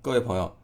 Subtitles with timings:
[0.00, 0.56] 各位朋友，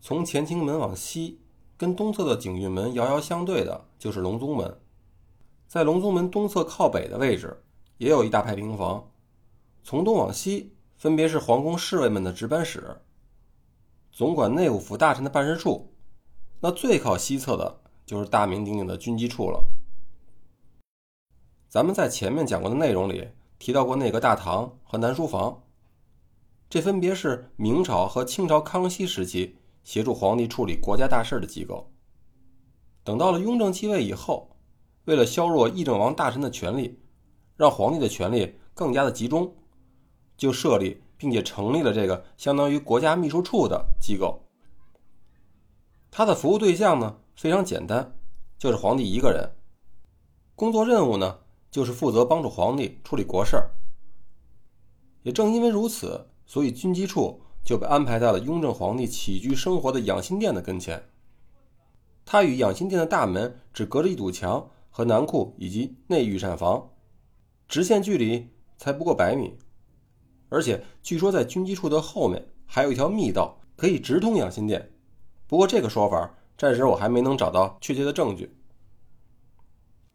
[0.00, 1.38] 从乾清门往西，
[1.76, 4.80] 跟东侧的景运门遥遥相对的就是隆宗门。
[5.68, 7.62] 在隆宗门东侧靠北的位置，
[7.98, 9.12] 也有一大排平房。
[9.84, 13.00] 从东往西，分别是皇宫侍卫们的值班室，
[14.10, 15.94] 总管内务府大臣的办事处。
[16.58, 19.64] 那最靠西侧的，就是大名鼎鼎的军机处了。
[21.68, 23.28] 咱们在前面讲过的内容里
[23.60, 25.62] 提到过内阁大堂和南书房。
[26.70, 31.90] 这分别是明朝和清朝康熙时期协助皇帝处理国家大事的机构。
[33.02, 34.56] 等到了雍正继位以后，
[35.06, 37.00] 为了削弱议政王大臣的权力，
[37.56, 39.52] 让皇帝的权力更加的集中，
[40.36, 44.40] 就设立并且成立了这个相当于国家秘书处的机构。
[46.08, 48.16] 他的服务对象呢非常简单，
[48.56, 49.56] 就是皇帝一个人。
[50.54, 53.72] 工作任务呢就是负责帮助皇帝处理国事儿。
[55.24, 56.28] 也正因为如此。
[56.50, 61.00] 所以军机处就被安排在了雍正皇帝起居生活的养心殿的跟前。
[62.24, 66.90] 它与养心殿的大门只隔着一堵墙和南库以及内御膳房，
[67.68, 69.56] 直线距离才不过百米。
[70.48, 74.90] 而且据说在军机处的后面还有一条密道可以直通养心殿，
[75.46, 78.56] 不过这个说法暂时我还没能找到确切的证据。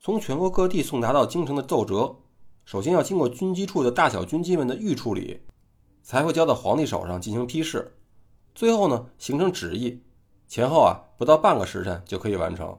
[0.02, 2.18] 从全国各地送达到京城的奏折，
[2.66, 5.40] 首先要经过军机处的大小军机们的预处理。
[6.06, 7.92] 才会交到皇帝手上进行批示，
[8.54, 10.00] 最后呢形成旨意，
[10.48, 12.78] 前后啊不到半个时辰就可以完成。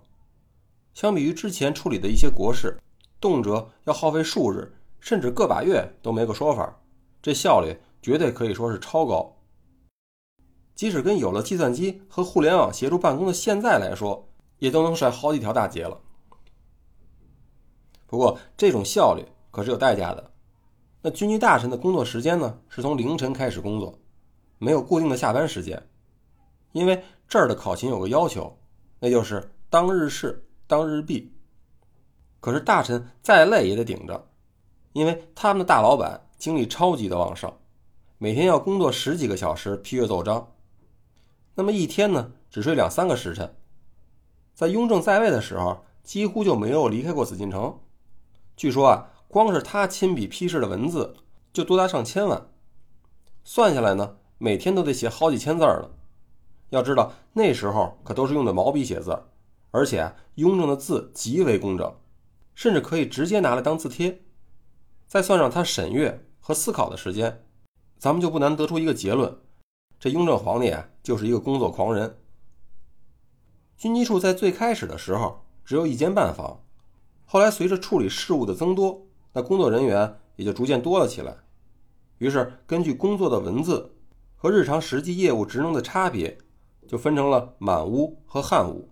[0.94, 2.78] 相比于之前处理的一些国事，
[3.20, 6.80] 动辄要耗费数日甚至个把月都没个说法，
[7.20, 9.36] 这效率绝对可以说是超高。
[10.76, 14.28] 即使跟有了计算机和互联网协助办公的现在来说，
[14.60, 16.00] 也都能甩好几条大街了。
[18.06, 20.30] 不过这种效率可是有代价的。
[21.06, 22.58] 那军机大臣的工作时间呢？
[22.68, 23.96] 是从凌晨开始工作，
[24.58, 25.80] 没有固定的下班时间，
[26.72, 28.58] 因为这儿的考勤有个要求，
[28.98, 31.32] 那就是当日事当日毕。
[32.40, 34.28] 可是大臣再累也得顶着，
[34.94, 37.56] 因为他们的大老板精力超级的旺盛，
[38.18, 40.54] 每天要工作十几个小时批阅奏章，
[41.54, 43.54] 那么一天呢只睡两三个时辰。
[44.54, 47.78] 在雍正在位的时候，几乎就没有离开过紫禁城。
[48.56, 49.12] 据说啊。
[49.36, 51.14] 光是他亲笔批示的文字
[51.52, 52.48] 就多达上千万，
[53.44, 55.90] 算下来呢，每天都得写好几千字了。
[56.70, 59.24] 要知道那时候可都是用的毛笔写字，
[59.72, 61.94] 而且雍正的字极为工整，
[62.54, 64.22] 甚至可以直接拿来当字帖。
[65.06, 67.44] 再算上他审阅和思考的时间，
[67.98, 69.36] 咱们就不难得出一个结论：
[70.00, 72.18] 这雍正皇帝啊，就是一个工作狂人。
[73.76, 76.64] 军机处在最开始的时候只有一间半房，
[77.26, 79.05] 后来随着处理事务的增多。
[79.36, 81.36] 那工作人员也就逐渐多了起来，
[82.16, 83.94] 于是根据工作的文字
[84.34, 86.38] 和日常实际业务职能的差别，
[86.88, 88.88] 就分成了满屋和汉屋。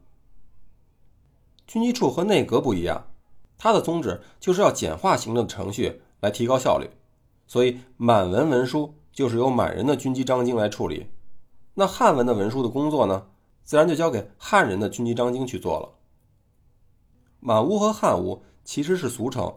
[1.67, 3.07] 军机处和内阁不一样，
[3.57, 6.91] 它的宗旨就是要简化行政程序来提高效率，
[7.47, 11.07] 所以满文文书就是由满人的军机章京来处理，
[11.73, 13.29] 那汉文的文书的工作呢，
[13.63, 15.89] 自然就交给汉人的军机章京去做了。
[17.41, 19.51] 满屋和汉屋其实是俗称。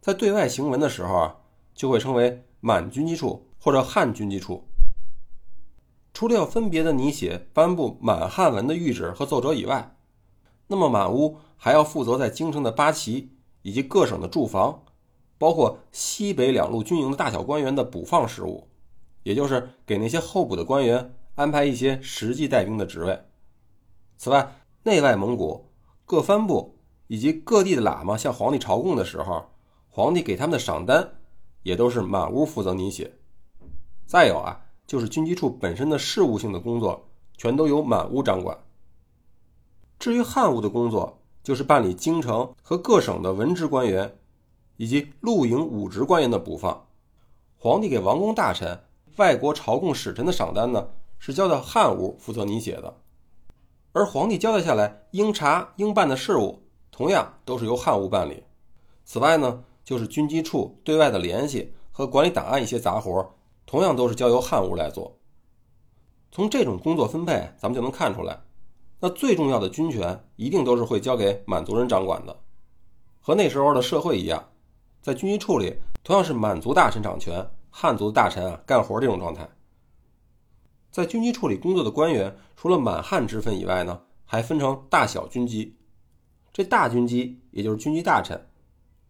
[0.00, 1.36] 在对外行文的时候啊，
[1.74, 4.64] 就会称为满军机处或者汉军机处。
[6.14, 9.94] 除了要分别的拟写颁布满汉文的谕旨和奏折以外，
[10.68, 14.82] 那么满屋还要负责在京城的八旗以及各省的驻防，
[15.36, 18.68] 包括西北两路军营的大小官员的补放事务，
[19.22, 23.22] 也就是给那些候补的官员安排一些实际带兵的职位。
[24.16, 25.70] 此外，内外蒙古
[26.06, 29.44] 各藩部以及各地的喇嘛向皇帝朝贡的时候。
[29.92, 31.18] 皇帝给他们的赏单，
[31.64, 33.12] 也都是满屋负责拟写。
[34.06, 38.56] 再有啊，就是军机处本身的事务性的工作，全都由满屋掌管。
[39.98, 44.16] 至于汉务的工作，就是办理京城和各省的文职官员，
[44.76, 46.86] 以及陆营武职官员的补放。
[47.56, 48.80] 皇帝给王公大臣、
[49.16, 50.88] 外国朝贡使臣的赏单呢，
[51.18, 52.96] 是交到汉屋负责拟写的。
[53.90, 58.44] 而皇帝交代下来应查应办的事务，同样都是由汉务办理。
[59.04, 59.64] 此外呢。
[59.84, 63.34] 就是军机处对外的联系和管理档案一些杂活，
[63.66, 65.16] 同样都是交由汉务来做。
[66.32, 68.40] 从这种工作分配，咱们就能看出来，
[69.00, 72.40] 那最重要的军权一定都是会交给满族人掌管的。
[73.20, 74.48] 和那时候的社会一样，
[75.02, 75.74] 在军机处里
[76.04, 79.48] 同样是满族大臣掌权，汉族的大臣啊干活这种状态。
[80.90, 85.76] 在军机处里工作的官员，除了满汉之分以外呢，还分成大小军机。
[86.52, 88.49] 这大军机也就是军机大臣。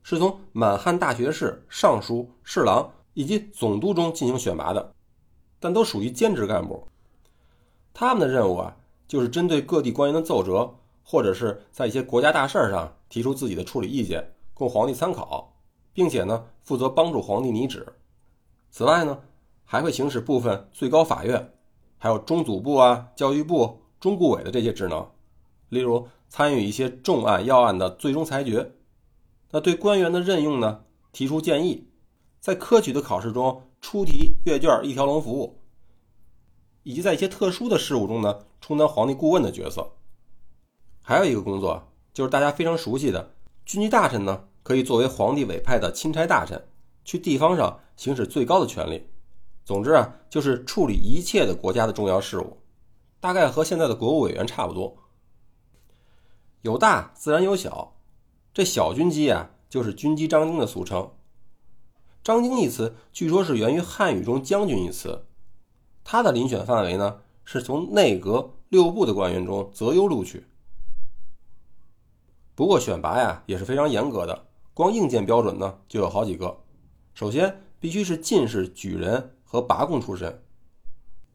[0.02, 4.93] 是从满汉大学士、尚书、侍郎以及总督中进行选拔的，
[5.58, 6.87] 但都属于兼职干部。
[7.93, 8.76] 他们的任务啊，
[9.06, 10.73] 就是针对各地官员的奏折，
[11.05, 15.52] 或者是在一些国家大事上提出自己的处理意见，供皇帝参考，
[15.93, 17.87] 并且呢，负责帮助皇帝拟旨。
[18.70, 19.19] 此外呢，
[19.64, 21.53] 还会行使部分最高法院，
[21.99, 25.06] 还有中组部啊、教育部、中顾委的这些职能，
[25.69, 28.73] 例如参与一些重案要案的最终裁决。
[29.50, 31.88] 那对官员的任用呢，提出建议，
[32.41, 35.61] 在科举的考试中出题阅卷一条龙服务，
[36.82, 39.93] 以及在一些特殊的事务中呢，充当皇帝顾问的角色。
[41.02, 46.69] 还有一个工作就是大家非常熟悉的军机大臣呢，可以作为皇帝委派的钦差大臣，
[47.05, 49.08] 去地方上行使最高的权力。
[49.64, 52.58] 总之啊，就是处理一切的国家的重要事务，
[53.20, 54.96] 大概和现在的国务委员差不多。
[56.62, 57.96] 有大自然有小，
[58.52, 61.11] 这小军机啊，就是军机张京的俗称。
[62.23, 65.26] 张京一词据说是源于汉语中将军一词，
[66.05, 70.47] 他的遴选范围呢，是从内阁六部的官员中择优录取。
[72.55, 76.61] 不过选拔呀也是非常严格的，光硬件标准呢就有好几个。
[77.14, 79.37] 首先必须是进士、举人。
[79.53, 80.44] 和拔贡出身，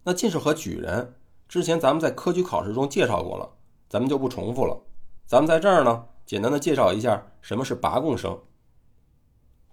[0.06, 1.15] 那进士和举人
[1.50, 3.57] 之前咱们在科举考试中介绍过了，
[3.89, 4.81] 咱们就不重复了。
[5.25, 8.42] 咱们在这儿呢，简单的介绍一下什么是拔贡生。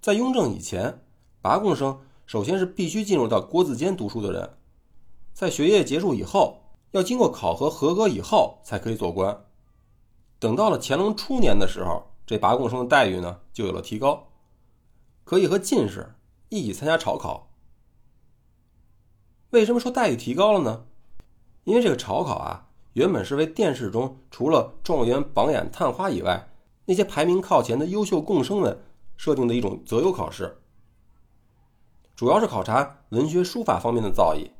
[0.00, 1.04] 在雍正以前，
[1.40, 4.58] 拔贡生首先是必须进入到国子监读书的人，
[5.32, 9.44] 在学业结束以后，要经过考核合格以后才可以做官。
[10.38, 14.28] 等到了乾隆初年的时候，这拔贡生的待遇呢就有了提高，
[15.24, 16.14] 可以和进士
[16.48, 17.48] 一起参加朝考。
[19.50, 20.84] 为什么说待遇提高了呢？
[21.64, 26.48] 因为这个朝考啊，原本是为殿试中除了状元、榜眼、探花以外，
[26.84, 28.78] 那些排名靠前的优秀贡生们
[29.16, 30.58] 设定的一种择优考试，
[32.14, 34.50] 主要是考察文学书法方面的造诣。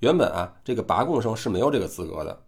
[0.00, 2.42] 原本啊，这个拔贡生是没有这个资格的。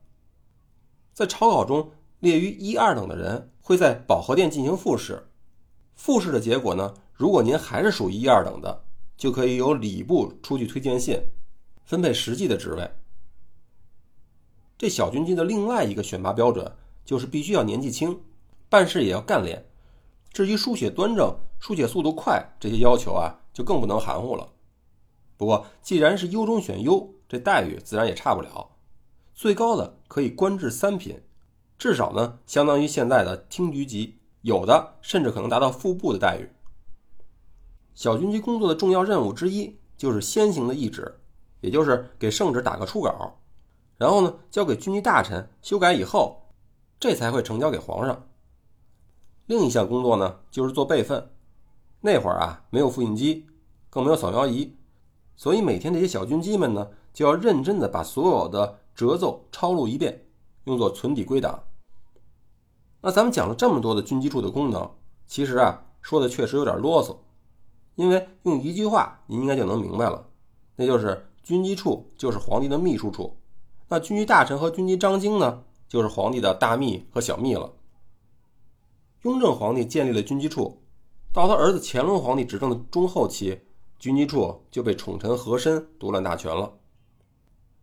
[1.12, 5.28] 在朝考中列于一二等的人，会在保和殿进行复试。
[5.94, 8.84] 复试的结果呢，如果您还是属于一二等的，
[9.16, 11.18] 就可以由礼部出具推荐信。
[11.84, 12.90] 分配实际的职位。
[14.76, 16.70] 这小军机的另外一个选拔标准
[17.04, 18.20] 就是必须要年纪轻，
[18.68, 19.64] 办事也要干练。
[20.32, 24.48] 至于书写端正、书写速度快这些要求啊，就更不能含糊了。
[25.36, 28.70] 不过，既然是优中选优，这待遇自然也差不了。
[29.32, 31.20] 最高的可以官至三品，
[31.78, 36.48] 至少呢相当于现在的厅局级，有的甚至可能达到副部的待遇。
[37.94, 41.20] 小军机工作的重要任务之一就是先行的议旨。
[41.60, 43.40] 也就是给圣旨打个初稿，
[43.96, 46.42] 然后呢交给军机大臣修改以后，
[46.98, 48.28] 这才会呈交给皇上。
[49.46, 51.30] 另一项工作呢就是做备份。
[52.00, 53.46] 那会儿啊没有复印机，
[53.88, 54.76] 更没有扫描仪，
[55.36, 60.26] 所以每天这些小军机们呢就要认真的把所有的折奏抄录一遍，
[60.64, 61.62] 用作存底归档。
[63.00, 64.90] 那咱们讲了这么多的军机处的功能，
[65.26, 67.16] 其实啊说的确实有点啰嗦，
[67.94, 70.26] 因为用一句话您应该就能明白了，
[70.76, 71.26] 那就是。
[71.44, 73.36] 军机处就是皇帝的秘书处，
[73.88, 77.72] 那军机大臣和军机张京呢，就是皇帝的大秘和小秘了。
[79.22, 80.82] 雍正皇帝建立了军机处，
[81.32, 83.60] 到他儿子乾隆皇帝执政的中后期，
[83.98, 86.72] 军机处就被宠臣和珅独揽大权了。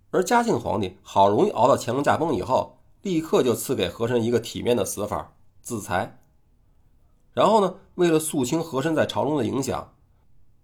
[0.09, 6.19] 而嘉庆皇帝好容易熬到乾隆驾崩以后，立刻就赐给和珅一个体面的死法——自裁。
[7.31, 9.94] 然后呢，为了肃清和珅在朝中的影响，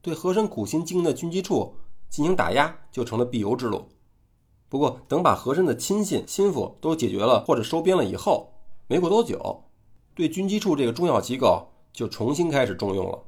[0.01, 1.75] 对和珅苦心经营的军机处。
[2.09, 3.85] 进行打压就成了必由之路。
[4.69, 8.51] 不过，等把和珅的亲信心腹都解决了或者收编了以后，
[8.87, 9.63] 没过多久，
[10.13, 13.23] 对军机处这个重要机构就重新开始重用了。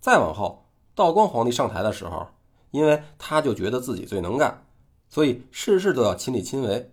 [0.00, 2.26] 再往后，道光皇帝上台的时候，
[2.72, 4.66] 因为他就觉得自己最能干，
[5.08, 6.92] 所以事事都要亲力亲为，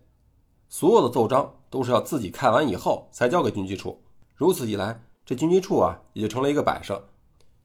[0.70, 4.01] 所有的奏章都是要自己看完以后才交给军机处。
[4.34, 7.10] 如此一来，这军机处啊也就成了一个摆设，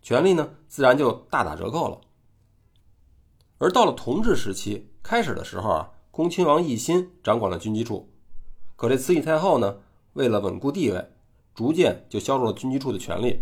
[0.02, 2.00] 权力呢自然就大打折扣了。
[3.58, 8.10] 而到了同治时期开始的时候啊，恭亲王奕欣掌管了军机处，
[8.74, 9.76] 可这慈禧太后呢，
[10.14, 11.12] 为了稳固地位，
[11.54, 13.38] 逐渐就削弱了军机处的权力。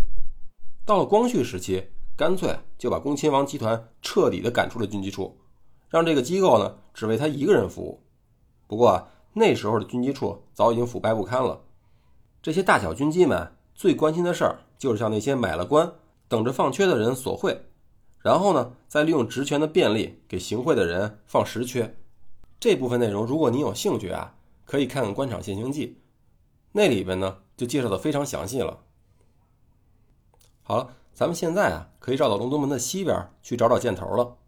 [0.85, 5.39] 到了光绪时期，干脆就把恭亲王集团彻底的赶出了军机处，
[5.89, 8.03] 让这个机构呢只为他一个人服务。
[8.67, 11.63] 不过，那时候的军机处早已经腐败不堪了，
[12.43, 15.91] 这些大小军机们最关心的事儿就是向那些买了官
[16.29, 17.59] 等着放缺的人索贿。
[18.25, 21.95] 然后呢，再利用职权的便利给行贿的人放实缺。
[22.59, 25.87] 这部分内容，如果您有兴趣啊，可以看看《官场现形记》，
[26.73, 28.81] 那里边呢就介绍的非常详细了。
[30.63, 34.39] 好了，咱们现在啊可以绕到隆宗门的西边去找找箭头了。